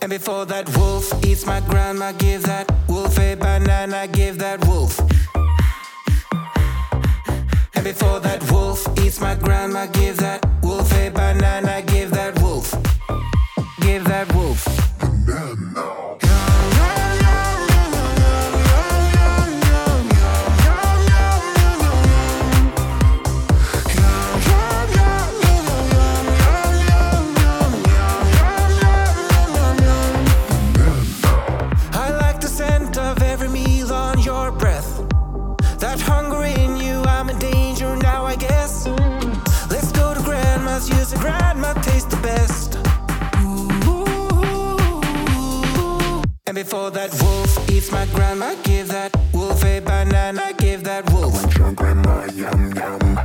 [0.00, 4.98] And before that wolf eats my grandma, give that wolf a banana, give that wolf.
[7.74, 11.82] And before that wolf eats my grandma, give that wolf a banana,
[46.72, 51.54] before that wolf eats my grandma, give that wolf a banana, give that wolf.
[51.58, 53.18] your grandma yum yum.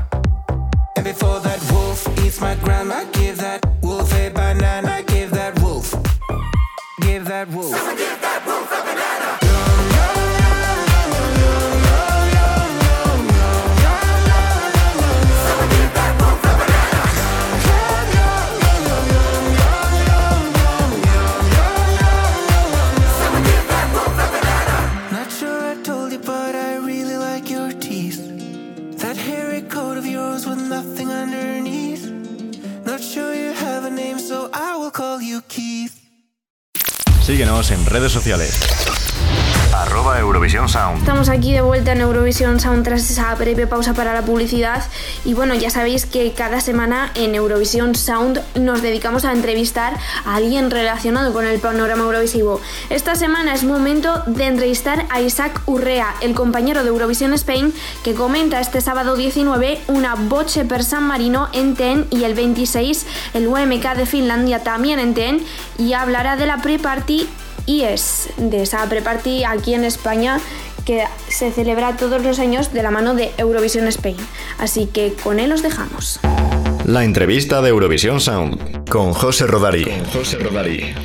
[0.98, 3.06] And before that wolf eats my grandma,
[37.68, 38.60] Síguenos en redes sociales.
[39.74, 41.00] Arroba Eurovisión Sound.
[41.00, 44.84] Estamos aquí de vuelta en Eurovisión Sound tras esa breve pausa para la publicidad
[45.26, 50.36] y bueno, ya sabéis que cada semana en Eurovisión Sound nos dedicamos a entrevistar a
[50.36, 52.60] alguien relacionado con el panorama eurovisivo.
[52.90, 58.14] Esta semana es momento de entrevistar a Isaac Urrea, el compañero de Eurovisión Spain, que
[58.14, 63.48] comenta este sábado 19 una boche per San Marino en TEN y el 26 el
[63.48, 65.46] UMK de Finlandia también en TEN
[65.78, 67.28] y hablará de la pre-party
[67.68, 70.40] y es de esa pre-party aquí en España
[70.86, 74.16] que se celebra todos los años de la mano de Eurovisión Spain.
[74.58, 76.20] Así que con él os dejamos.
[76.86, 79.86] La entrevista de Eurovisión Sound con José Rodari.
[80.14, 80.96] José Rodari.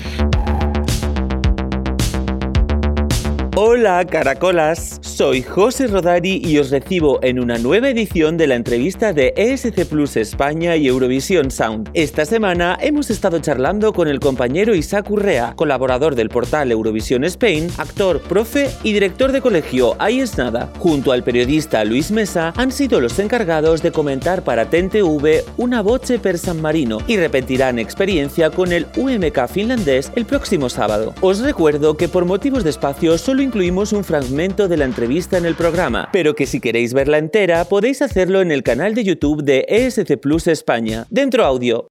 [3.82, 9.12] Hola caracolas, soy José Rodari y os recibo en una nueva edición de la entrevista
[9.12, 11.90] de ESC Plus España y Eurovisión Sound.
[11.92, 17.70] Esta semana hemos estado charlando con el compañero Isaac Urrea, colaborador del portal Eurovisión Spain,
[17.76, 20.70] actor, profe y director de colegio Ahí es nada.
[20.78, 26.20] Junto al periodista Luis Mesa han sido los encargados de comentar para TNTV una boche
[26.20, 31.14] per San Marino y repetirán experiencia con el UMK finlandés el próximo sábado.
[31.20, 35.46] Os recuerdo que por motivos de espacio solo incluimos un fragmento de la entrevista en
[35.46, 39.42] el programa, pero que si queréis verla entera podéis hacerlo en el canal de YouTube
[39.42, 41.06] de ESC Plus España.
[41.08, 41.88] Dentro audio.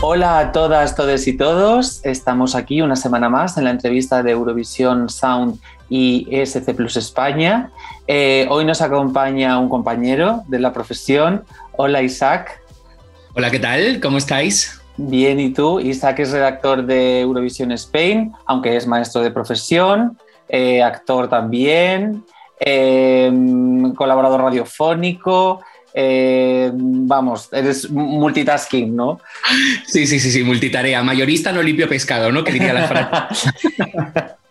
[0.00, 2.00] Hola a todas, todos y todos.
[2.04, 5.60] Estamos aquí una semana más en la entrevista de Eurovisión Sound
[5.90, 7.70] y ESC Plus España.
[8.06, 11.44] Eh, hoy nos acompaña un compañero de la profesión.
[11.72, 12.58] Hola Isaac.
[13.34, 14.00] Hola, ¿qué tal?
[14.00, 14.80] ¿Cómo estáis?
[14.96, 15.80] Bien, ¿y tú?
[15.80, 20.16] Isaac es redactor de Eurovisión Spain, aunque es maestro de profesión,
[20.48, 22.24] eh, actor también,
[22.60, 23.32] eh,
[23.96, 25.60] colaborador radiofónico.
[25.96, 29.20] eh, vamos, eres multitasking, ¿no?
[29.86, 31.02] Sí, sí, sí, sí, multitarea.
[31.04, 32.42] Mayorista no limpio pescado, ¿no?
[32.42, 33.50] Que diría la frase.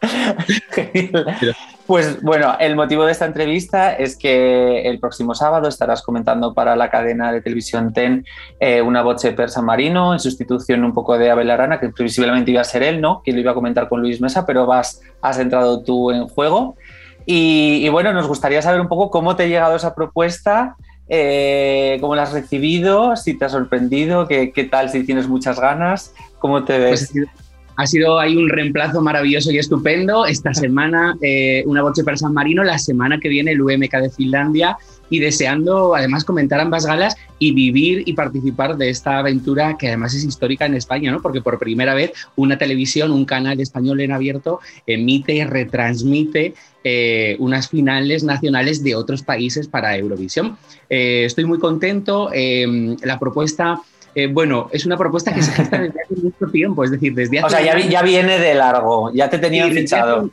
[1.85, 6.77] Pues bueno, el motivo de esta entrevista es que el próximo sábado estarás comentando para
[6.77, 8.25] la cadena de televisión TEN
[8.59, 12.51] eh, una boche per San Marino en sustitución un poco de Abel Arana, que previsiblemente
[12.51, 13.21] iba a ser él, ¿no?
[13.21, 16.77] Que lo iba a comentar con Luis Mesa, pero vas, has entrado tú en juego.
[17.25, 20.77] Y, y bueno, nos gustaría saber un poco cómo te ha llegado esa propuesta,
[21.09, 25.59] eh, cómo la has recibido, si te ha sorprendido, qué, qué tal, si tienes muchas
[25.59, 27.11] ganas, cómo te ves.
[27.13, 27.27] Pues
[27.75, 30.25] ha sido ahí un reemplazo maravilloso y estupendo.
[30.25, 34.09] Esta semana eh, una boche para San Marino, la semana que viene el UMK de
[34.09, 34.77] Finlandia
[35.09, 40.15] y deseando además comentar ambas galas y vivir y participar de esta aventura que además
[40.15, 41.21] es histórica en España, ¿no?
[41.21, 47.35] Porque por primera vez una televisión, un canal español en abierto emite y retransmite eh,
[47.39, 50.57] unas finales nacionales de otros países para Eurovisión.
[50.89, 52.29] Eh, estoy muy contento.
[52.33, 53.81] eh, la propuesta
[54.15, 57.39] eh, bueno, es una propuesta que se gesta desde hace mucho tiempo, es decir, desde
[57.39, 60.29] hace O sea, ya, vi- ya viene de largo, ya te tenían Sí, fichado.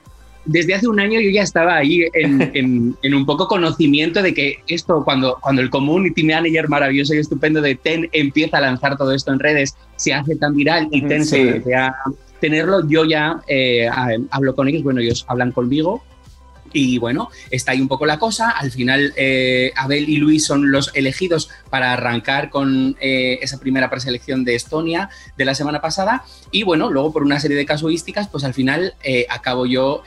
[0.47, 4.33] Desde hace un año yo ya estaba ahí en, en- en un poco conocimiento de
[4.35, 8.97] que esto, cuando, cuando el community manager maravilloso y estupendo de TEN empieza a lanzar
[8.97, 11.31] todo esto en redes, se hace tan viral y TEN Sí.
[11.37, 11.95] se plantea
[12.41, 13.87] tenerlo, yo ya eh,
[14.31, 16.03] hablo con ellos, bueno, ellos hablan conmigo
[16.73, 18.51] y bueno, está ahí un poco la cosa.
[18.51, 23.91] Al final, eh, Abel y Luis son los elegidos para arrancar con eh, esa primera
[23.91, 26.25] preselección de Estonia de la semana pasada.
[26.51, 30.03] Y bueno, luego por una serie de casuísticas, pues al final eh, acabo yo,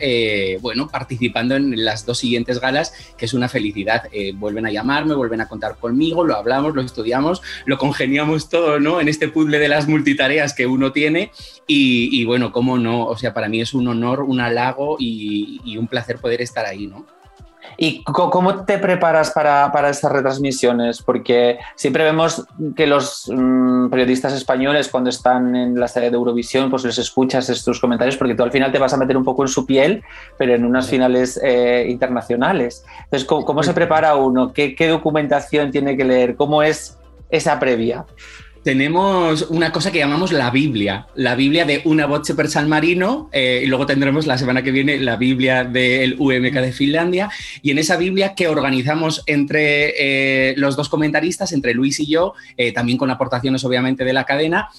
[0.61, 4.03] bueno, participando en las dos siguientes galas, que es una felicidad.
[4.35, 9.01] Vuelven a llamarme, vuelven a contar conmigo, lo hablamos, lo estudiamos, lo congeniamos todo, ¿no?
[9.01, 11.31] En este puzzle de las multitareas que uno tiene.
[11.65, 15.61] Y, y bueno, cómo no, o sea, para mí es un honor, un halago y,
[15.63, 17.05] y un placer poder estar ahí, ¿no?
[17.77, 21.01] ¿Y cómo te preparas para, para estas retransmisiones?
[21.01, 22.45] Porque siempre vemos
[22.75, 27.49] que los mm, periodistas españoles cuando están en la serie de Eurovisión, pues les escuchas
[27.49, 30.03] estos comentarios porque tú al final te vas a meter un poco en su piel,
[30.37, 32.85] pero en unas finales eh, internacionales.
[33.05, 34.53] Entonces, ¿cómo, cómo se prepara uno?
[34.53, 36.35] ¿Qué, qué documentación tiene que leer?
[36.35, 36.99] ¿Cómo es
[37.29, 38.05] esa previa?
[38.63, 43.29] Tenemos una cosa que llamamos la Biblia, la Biblia de una voce per San Marino,
[43.33, 47.29] eh, y luego tendremos la semana que viene la Biblia del UMK de Finlandia,
[47.61, 49.93] y en esa Biblia que organizamos entre
[50.51, 54.25] eh, los dos comentaristas, entre Luis y yo, eh, también con aportaciones obviamente de la
[54.25, 54.69] cadena,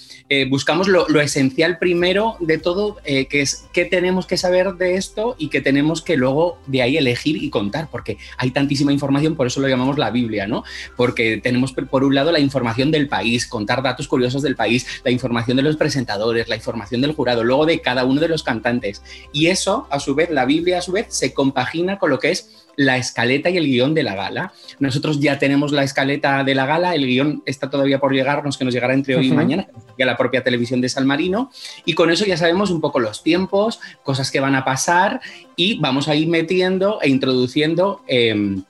[0.49, 5.37] buscamos lo, lo esencial primero de todo, que es qué tenemos que saber de esto
[5.39, 9.47] y qué tenemos que luego de ahí elegir y contar, porque hay tantísima información, por
[9.47, 10.65] eso lo llamamos la Biblia, ¿no?
[10.97, 15.11] Porque tenemos por un lado la información del país, contar datos curiosos del país, la
[15.11, 19.03] información de los presentadores, la información del jurado, luego de cada uno de los cantantes.
[19.33, 22.31] Y eso, a su vez, la Biblia a su vez se compagina con lo que
[22.31, 24.53] es la escaleta y el guion de la gala.
[24.81, 28.65] Nosotros ya tenemos la escaleta de la gala, el guion está todavía por llegarnos, que
[28.65, 29.37] nos llegará entre hoy y Ujú.
[29.37, 29.69] mañana,
[29.99, 31.51] ya la propia televisión de San Marino,
[31.85, 35.21] y con eso ya sabemos un poco los tiempos, cosas que van a pasar,
[35.55, 38.03] y vamos a ir metiendo e introduciendo...
[38.07, 38.65] em,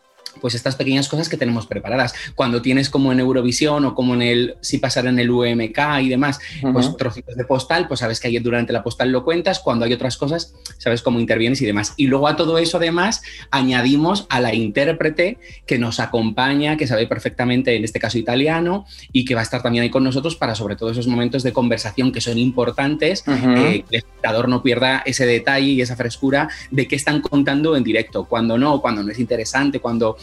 [0.44, 2.12] pues estas pequeñas cosas que tenemos preparadas.
[2.34, 6.10] Cuando tienes como en Eurovisión o como en el, si pasara en el UMK y
[6.10, 6.38] demás,
[6.70, 9.94] pues trocitos de postal, pues sabes que ahí durante la postal lo cuentas, cuando hay
[9.94, 11.94] otras cosas, sabes cómo intervienes y demás.
[11.96, 17.06] Y luego a todo eso además añadimos a la intérprete que nos acompaña, que sabe
[17.06, 20.54] perfectamente, en este caso italiano, y que va a estar también ahí con nosotros para
[20.54, 25.02] sobre todo esos momentos de conversación que son importantes, eh, que el espectador no pierda
[25.06, 29.10] ese detalle y esa frescura de qué están contando en directo, cuando no, cuando no
[29.10, 30.18] es interesante, cuando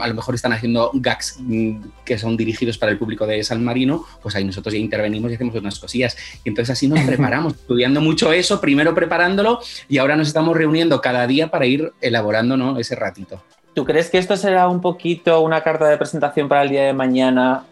[0.00, 3.62] a lo mejor están haciendo gags mm, que son dirigidos para el público de San
[3.64, 6.16] Marino, pues ahí nosotros ya intervenimos y hacemos unas cosillas.
[6.44, 11.00] Y entonces así nos preparamos, estudiando mucho eso, primero preparándolo y ahora nos estamos reuniendo
[11.00, 12.78] cada día para ir elaborando ¿no?
[12.78, 13.42] ese ratito.
[13.74, 16.92] ¿Tú crees que esto será un poquito una carta de presentación para el día de
[16.92, 17.64] mañana?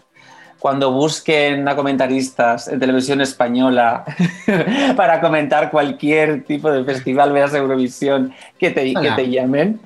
[0.59, 4.05] Cuando busquen a comentaristas en televisión española
[4.97, 9.81] para comentar cualquier tipo de festival, veas Eurovisión, que te, que te llamen.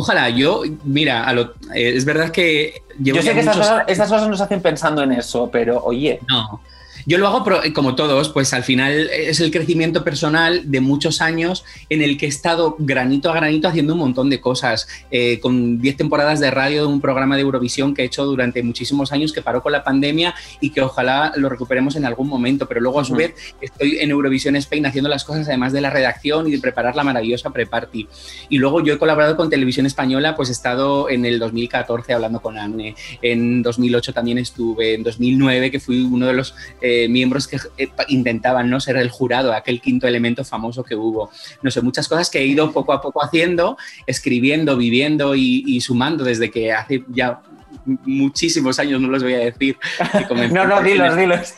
[0.00, 3.84] Ojalá, yo, mira, a lo- eh, es verdad que llevo Yo sé que estas cosas,
[3.86, 6.20] estas cosas nos hacen pensando en eso, pero oye.
[6.28, 6.60] No.
[7.06, 11.20] Yo lo hago pro- como todos, pues al final es el crecimiento personal de muchos
[11.20, 15.38] años en el que he estado granito a granito haciendo un montón de cosas, eh,
[15.40, 19.12] con 10 temporadas de radio de un programa de Eurovisión que he hecho durante muchísimos
[19.12, 22.80] años que paró con la pandemia y que ojalá lo recuperemos en algún momento, pero
[22.80, 26.46] luego a su vez estoy en Eurovisión Spain haciendo las cosas además de la redacción
[26.48, 28.06] y de preparar la maravillosa pre-party.
[28.48, 32.40] Y luego yo he colaborado con Televisión Española, pues he estado en el 2014 hablando
[32.40, 37.46] con Anne, en 2008 también estuve, en 2009 que fui uno de los eh, miembros
[37.46, 38.80] que eh, intentaban ¿no?
[38.80, 41.30] ser el jurado, aquel quinto elemento famoso que hubo.
[41.62, 43.76] No sé, muchas cosas que he ido poco a poco haciendo,
[44.06, 47.40] escribiendo, viviendo y, y sumando desde que hace ya
[47.84, 49.76] muchísimos años, no los voy a decir.
[50.52, 51.54] No, no, dilos, dilos.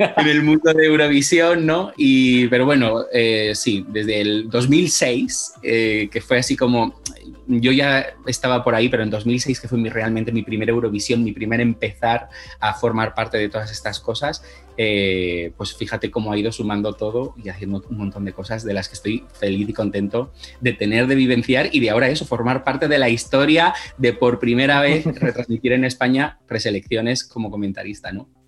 [0.00, 1.92] En el mundo de Eurovisión, ¿no?
[1.96, 7.00] Y, pero bueno, eh, sí, desde el 2006, eh, que fue así como,
[7.46, 11.22] yo ya estaba por ahí, pero en 2006, que fue mi, realmente mi primera Eurovisión,
[11.22, 12.28] mi primer empezar
[12.60, 14.42] a formar parte de todas estas cosas,
[14.78, 18.72] eh, pues fíjate cómo ha ido sumando todo y haciendo un montón de cosas de
[18.72, 22.64] las que estoy feliz y contento de tener, de vivenciar y de ahora eso, formar
[22.64, 28.39] parte de la historia de por primera vez retransmitir en España preselecciones como comentarista, ¿no?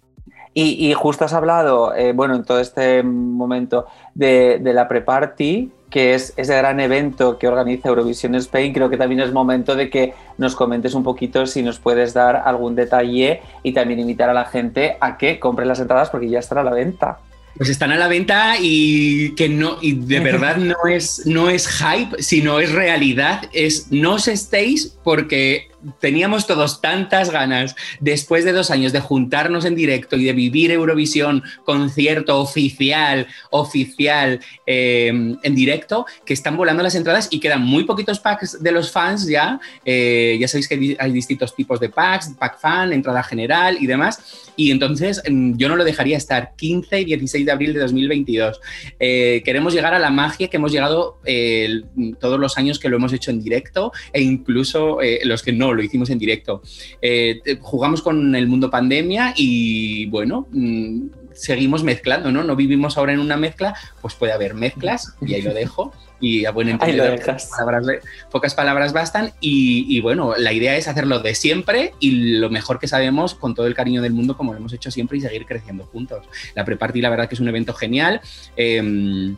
[0.55, 5.71] Y, y justo has hablado, eh, bueno, en todo este momento de, de la pre-party,
[5.93, 8.73] que es ese gran evento que organiza Eurovisión Spain.
[8.73, 12.43] Creo que también es momento de que nos comentes un poquito si nos puedes dar
[12.47, 16.39] algún detalle y también invitar a la gente a que compre las entradas porque ya
[16.39, 17.19] están a la venta.
[17.57, 21.69] Pues están a la venta y que no, y de verdad no es, no es
[21.69, 23.43] hype, sino es realidad.
[23.53, 25.69] Es no os estéis porque
[26.01, 30.71] teníamos todos tantas ganas después de dos años de juntarnos en directo y de vivir
[30.71, 35.09] Eurovisión, concierto oficial, oficial eh,
[35.43, 39.27] en directo, que están volando las entradas y quedan muy poquitos packs de los fans
[39.27, 39.61] ya.
[39.85, 44.51] Eh, ya sabéis que hay- distintos tipos de packs, pack fan, entrada general y demás.
[44.57, 48.61] Y entonces mm, yo no lo dejaría estar 15 y 16 de abril de 2022.
[48.99, 51.83] Eh, queremos llegar a la magia que hemos llegado eh,
[52.19, 55.83] todos los años que lo hemos hecho en directo e incluso los que no lo
[55.83, 56.63] hicimos en directo.
[57.01, 62.43] Eh, te- jugamos con el mundo pandemia y bueno, mm, seguimos mezclando, ¿no?
[62.45, 65.93] No vivimos ahora en una mezcla, pues puede haber mezclas y ahí lo dejo.
[66.21, 67.47] Y a buen dejas.
[67.47, 72.37] pocas palabras, pocas palabras bastan y, y bueno, la idea es hacerlo de siempre y
[72.39, 75.19] lo mejor que sabemos con todo el cariño del mundo como lo hemos hecho siempre
[75.19, 76.25] y seguir creciendo juntos.
[76.55, 78.21] La Preparty la verdad que es un evento genial.
[78.57, 79.37] eh, según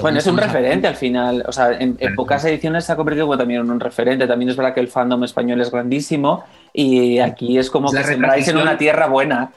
[0.00, 1.44] Bueno, es un referente al final.
[1.46, 4.26] O sea, en, en pocas ediciones se ha convertido también en un referente.
[4.26, 8.04] También es verdad que el fandom español es grandísimo y aquí es como Es que
[8.04, 9.50] sembráis en una tierra buena.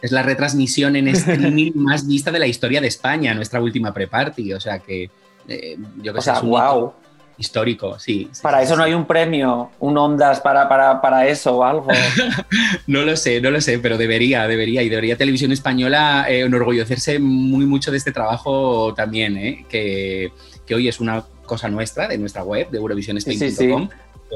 [0.00, 4.52] es la retransmisión en streaming más vista de la historia de España, nuestra última pre-party.
[4.52, 5.10] O sea que
[5.48, 6.94] eh, yo que O sé, sea, hito.
[7.36, 8.28] Histórico, sí.
[8.32, 11.64] sí, Para sí, eso no hay un premio, un Ondas para, para, para eso o
[11.64, 11.88] algo.
[12.86, 14.82] No lo sé, no lo sé, pero debería, debería.
[14.82, 19.66] Y debería Televisión Española eh, enorgullecerse muy mucho de este trabajo también, ¿eh?
[19.68, 20.32] que,
[20.66, 23.48] que hoy es una cosa nuestra, de nuestra web, de eurovisionespain.com.
[23.48, 23.88] Sí, sí, sí.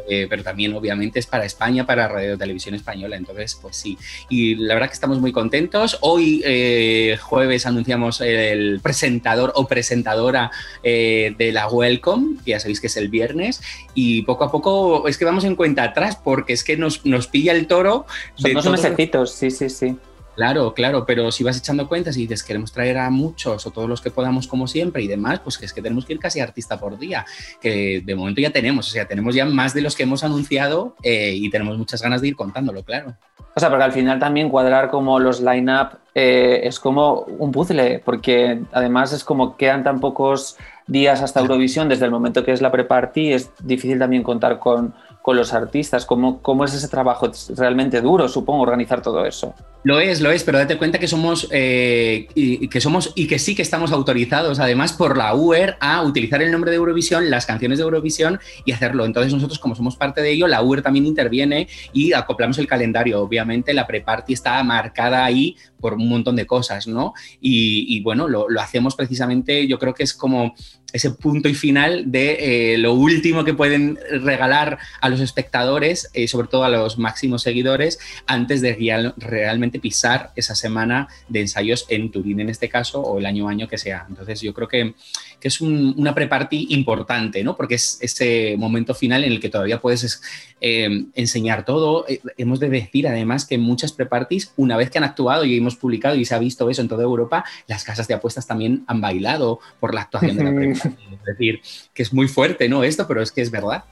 [0.09, 3.96] Eh, pero también obviamente es para España, para Radio Televisión Española, entonces pues sí.
[4.28, 5.99] Y la verdad que estamos muy contentos.
[6.01, 10.51] Hoy eh, jueves anunciamos el presentador o presentadora
[10.82, 13.61] eh, de la Welcome, que ya sabéis que es el viernes,
[13.94, 17.26] y poco a poco es que vamos en cuenta atrás porque es que nos, nos
[17.28, 18.07] pilla el toro.
[18.36, 19.96] Son de los- mesecitos, sí, sí, sí.
[20.39, 23.89] Claro, claro, pero si vas echando cuentas y dices queremos traer a muchos o todos
[23.89, 26.39] los que podamos como siempre y demás, pues que es que tenemos que ir casi
[26.39, 27.26] artista por día,
[27.61, 30.95] que de momento ya tenemos, o sea, tenemos ya más de los que hemos anunciado
[31.03, 33.16] eh, y tenemos muchas ganas de ir contándolo, claro.
[33.57, 38.01] O sea, porque al final también cuadrar como los line-up eh, es como un puzzle,
[38.05, 42.62] porque además es como quedan tan pocos días hasta Eurovisión, desde el momento que es
[42.62, 44.95] la pre-party, es difícil también contar con,
[45.28, 46.06] con los artistas.
[46.06, 47.30] ¿Cómo, ¿Cómo es ese trabajo?
[47.54, 49.54] Realmente duro, supongo, organizar todo eso.
[49.84, 53.26] Lo es, lo es, pero date cuenta que somos, eh, y, y que somos y
[53.26, 57.28] que sí que estamos autorizados, además por la UER, a utilizar el nombre de Eurovisión,
[57.28, 59.04] las canciones de Eurovisión y hacerlo.
[59.04, 63.20] Entonces nosotros, como somos parte de ello, la UER también interviene y acoplamos el calendario.
[63.20, 67.14] Obviamente la pre-party está marcada ahí por un montón de cosas, ¿no?
[67.40, 70.54] Y, y bueno, lo, lo hacemos precisamente, yo creo que es como
[70.92, 76.26] ese punto y final de eh, lo último que pueden regalar a los espectadores, eh,
[76.28, 81.84] sobre todo a los máximos seguidores, antes de real- realmente pisar esa semana de ensayos
[81.90, 84.06] en Turín en este caso o el año año que sea.
[84.08, 84.94] Entonces yo creo que,
[85.38, 87.54] que es un- una pre-party importante, ¿no?
[87.54, 90.22] Porque es ese momento final en el que todavía puedes es-
[90.60, 92.06] eh, enseñar todo.
[92.08, 95.67] Eh, hemos de decir además que muchas pre-parties, una vez que han actuado y hemos
[95.76, 99.00] publicado y se ha visto eso en toda Europa, las casas de apuestas también han
[99.00, 101.04] bailado por la actuación de la pre-party.
[101.12, 101.60] Es decir,
[101.94, 102.82] que es muy fuerte, ¿no?
[102.84, 103.84] Esto, pero es que es verdad.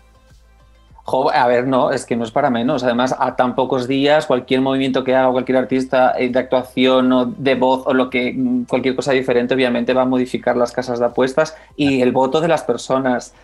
[1.08, 2.82] Jo, a ver, no, es que no es para menos.
[2.82, 7.26] Además, a tan pocos días, cualquier movimiento que haga cualquier artista eh, de actuación o
[7.26, 10.98] de voz o lo que mm, cualquier cosa diferente, obviamente va a modificar las casas
[10.98, 13.34] de apuestas y el voto de las personas.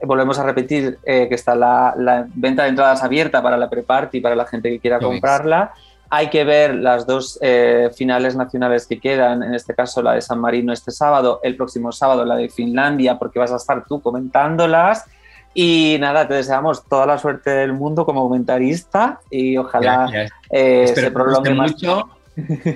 [0.00, 4.20] Volvemos a repetir eh, que está la, la venta de entradas abierta para la pre-party,
[4.20, 5.72] para la gente que quiera es.
[6.14, 10.20] Hay que ver las dos eh, finales nacionales que quedan, en este caso la de
[10.20, 14.02] San Marino este sábado, el próximo sábado la de Finlandia, porque vas a estar tú
[14.02, 15.06] comentándolas.
[15.54, 21.10] Y nada, te deseamos toda la suerte del mundo como comentarista y ojalá eh, se
[21.10, 21.72] prolongue más.
[21.72, 22.06] mucho.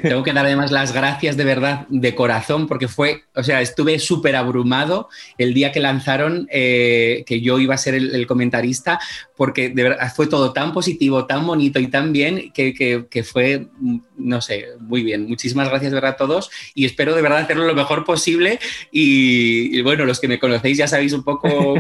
[0.03, 3.99] Tengo que dar además las gracias de verdad, de corazón, porque fue, o sea, estuve
[3.99, 9.01] súper abrumado el día que lanzaron eh, que yo iba a ser el, comentarista,
[9.35, 13.99] porque de verdad fue todo tan positivo, tan bonito y tan bien que, fue, mm,
[14.19, 15.27] no sé, muy bien.
[15.27, 18.59] Muchísimas gracias de verdad a todos y espero de verdad hacerlo lo mejor posible.
[18.93, 21.77] Y, bueno, los que me conocéis ya sabéis un poco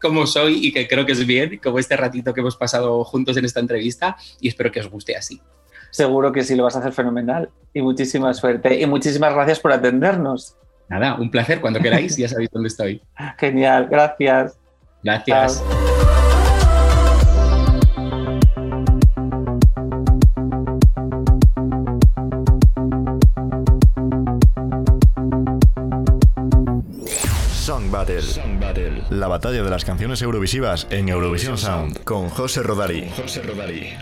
[0.00, 3.36] cómo soy y que creo que es bien, como este ratito que hemos pasado juntos
[3.38, 5.40] en esta entrevista y espero que os guste así.
[5.90, 7.50] Seguro que sí lo vas a hacer fenomenal.
[7.72, 8.80] Y muchísima suerte.
[8.80, 10.56] Y muchísimas gracias por atendernos.
[10.88, 11.60] Nada, un placer.
[11.60, 13.02] Cuando queráis, ya sabéis dónde estoy.
[13.38, 14.58] Genial, gracias.
[15.02, 15.62] Gracias.
[27.68, 29.02] Song Battle.
[29.10, 33.10] La batalla de las canciones eurovisivas en Eurovisión Sound con José Rodari.
[33.16, 33.92] José Rodari.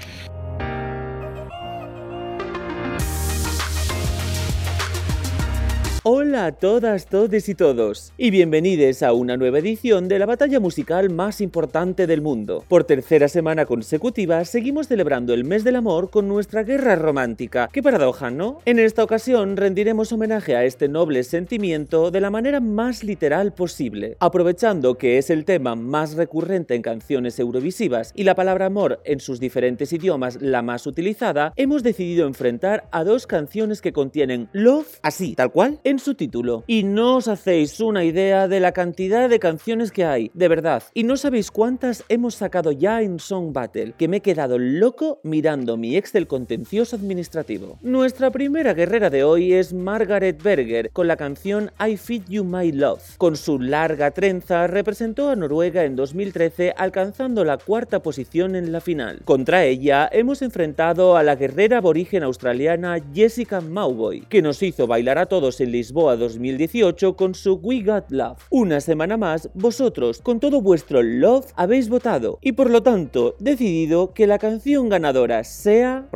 [6.08, 10.60] Hola a todas, todes y todos, y bienvenidos a una nueva edición de la batalla
[10.60, 12.64] musical más importante del mundo.
[12.68, 17.68] Por tercera semana consecutiva seguimos celebrando el mes del amor con nuestra guerra romántica.
[17.72, 18.60] Qué paradoja, ¿no?
[18.66, 24.16] En esta ocasión rendiremos homenaje a este noble sentimiento de la manera más literal posible,
[24.20, 29.18] aprovechando que es el tema más recurrente en canciones eurovisivas y la palabra amor en
[29.18, 35.00] sus diferentes idiomas la más utilizada, hemos decidido enfrentar a dos canciones que contienen love
[35.02, 36.64] así, tal cual, en su título.
[36.66, 40.82] Y no os hacéis una idea de la cantidad de canciones que hay, de verdad.
[40.94, 45.20] Y no sabéis cuántas hemos sacado ya en Song Battle, que me he quedado loco
[45.22, 47.78] mirando mi Excel contencioso administrativo.
[47.82, 52.72] Nuestra primera guerrera de hoy es Margaret Berger, con la canción I Feed You My
[52.72, 53.16] Love.
[53.18, 58.80] Con su larga trenza representó a Noruega en 2013 alcanzando la cuarta posición en la
[58.80, 59.20] final.
[59.24, 65.18] Contra ella hemos enfrentado a la guerrera aborigen australiana Jessica Mauboy, que nos hizo bailar
[65.18, 68.38] a todos en Lisboa 2018 con su We Got Love.
[68.50, 74.12] Una semana más, vosotros, con todo vuestro love, habéis votado y por lo tanto decidido
[74.12, 76.08] que la canción ganadora sea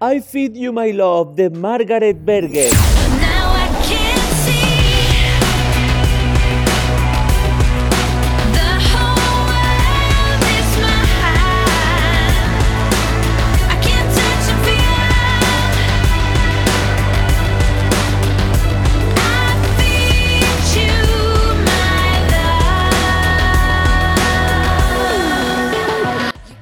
[0.00, 2.97] I Feed You My Love de Margaret Berger.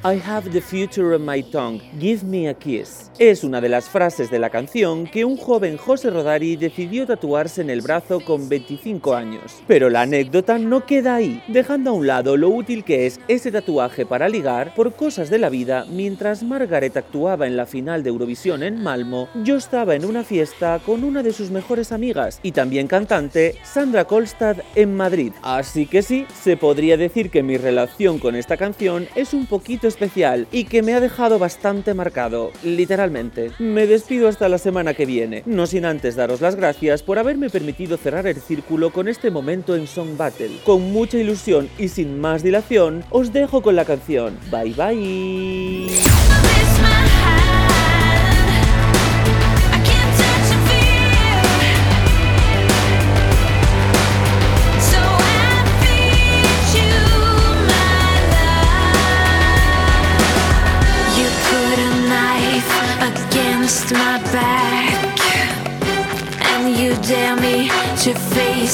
[0.07, 3.11] I have the future on my tongue, give me a kiss.
[3.19, 7.63] Es una de las frases de la canción que un joven José Rodari decidió tatuarse
[7.63, 9.63] en el brazo con 25 años.
[9.67, 13.51] Pero la anécdota no queda ahí, dejando a un lado lo útil que es ese
[13.51, 18.11] tatuaje para ligar por cosas de la vida mientras Margaret actuaba en la final de
[18.11, 22.53] Eurovisión en Malmo, yo estaba en una fiesta con una de sus mejores amigas y
[22.53, 25.33] también cantante, Sandra Kolstad, en Madrid.
[25.43, 29.89] Así que sí, se podría decir que mi relación con esta canción es un poquito
[29.97, 33.51] especial y que me ha dejado bastante marcado, literalmente.
[33.59, 37.49] Me despido hasta la semana que viene, no sin antes daros las gracias por haberme
[37.49, 40.59] permitido cerrar el círculo con este momento en Song Battle.
[40.65, 44.39] Con mucha ilusión y sin más dilación, os dejo con la canción.
[44.51, 46.26] Bye bye.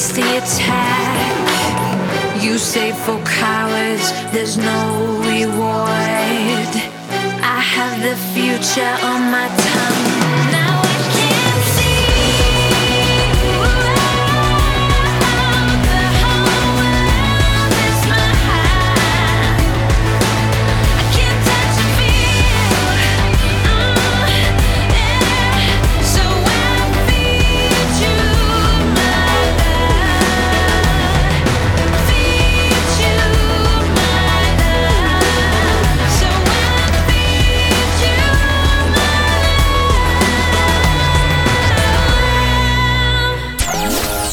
[0.03, 1.43] Face the attack.
[2.43, 6.71] You say for cowards there's no reward.
[7.41, 10.12] I have the future on my tongue.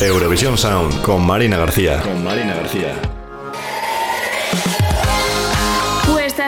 [0.03, 2.01] Eurovisión Sound con Marina García.
[2.01, 3.20] Con Marina García.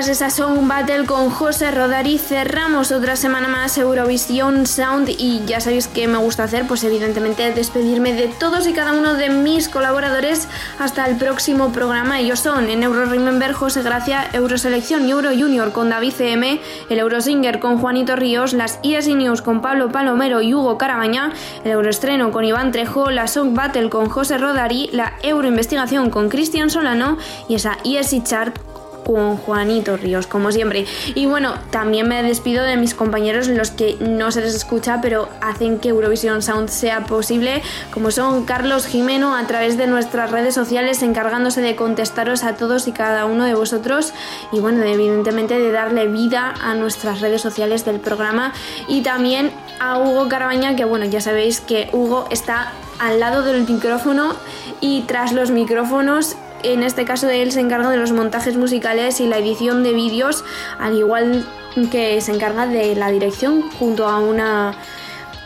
[0.03, 5.61] Tras esa Song Battle con José Rodari cerramos otra semana más Eurovisión Sound y ya
[5.61, 9.69] sabéis que me gusta hacer, pues evidentemente despedirme de todos y cada uno de mis
[9.69, 10.49] colaboradores
[10.81, 12.19] hasta el próximo programa.
[12.19, 16.99] Ellos son en Euro Remember José Gracia, Euroselección y Euro Junior con David CM, el
[16.99, 21.33] Eurosinger con Juanito Ríos, las ESI News con Pablo Palomero y Hugo Carabaña,
[21.63, 26.71] el Euroestreno con Iván Trejo, la Song Battle con José Rodari, la Euroinvestigación con Cristian
[26.71, 28.72] Solano y esa ESI Chart
[29.05, 30.87] con Juanito Ríos, como siempre.
[31.15, 35.29] Y bueno, también me despido de mis compañeros, los que no se les escucha, pero
[35.41, 40.55] hacen que Eurovisión Sound sea posible, como son Carlos Jimeno a través de nuestras redes
[40.55, 44.13] sociales, encargándose de contestaros a todos y cada uno de vosotros,
[44.53, 48.53] y bueno, evidentemente de darle vida a nuestras redes sociales del programa,
[48.89, 49.51] y también
[49.81, 54.35] a Hugo Carabaña, que bueno, ya sabéis que Hugo está al lado del micrófono
[54.81, 59.27] y tras los micrófonos en este caso él se encarga de los montajes musicales y
[59.27, 60.45] la edición de vídeos,
[60.79, 61.47] al igual
[61.91, 64.77] que se encarga de la dirección junto a una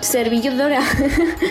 [0.01, 0.81] servidora.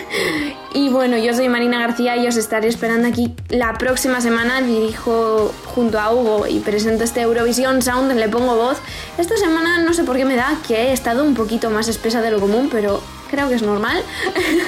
[0.74, 4.62] y bueno, yo soy Marina García y os estaré esperando aquí la próxima semana.
[4.62, 8.78] Dirijo junto a Hugo y presento este Eurovisión Sound, le pongo voz.
[9.18, 12.20] Esta semana no sé por qué me da que he estado un poquito más espesa
[12.22, 14.02] de lo común, pero creo que es normal.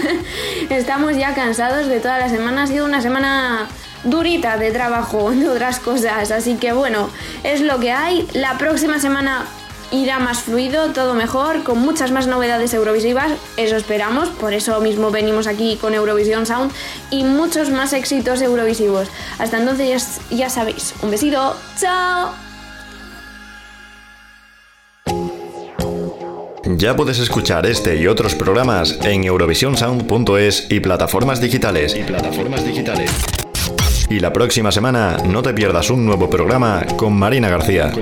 [0.71, 3.69] Estamos ya cansados de toda la semana, ha sido una semana
[4.05, 6.31] durita de trabajo, de otras cosas.
[6.31, 7.11] Así que bueno,
[7.45, 8.27] es lo que hay.
[8.33, 9.47] La próxima semana
[9.91, 15.11] irá más fluido, todo mejor, con muchas más novedades eurovisivas, eso esperamos, por eso mismo
[15.11, 16.73] venimos aquí con Eurovisión Sound
[17.11, 19.09] y muchos más éxitos eurovisivos.
[19.39, 22.33] Hasta entonces ya, ya sabéis, un besito, chao.
[26.77, 31.97] Ya puedes escuchar este y otros programas en eurovisionsound.es y plataformas digitales.
[31.97, 33.11] Y plataformas digitales.
[34.11, 37.93] Y la próxima semana no te pierdas un nuevo programa con Marina García.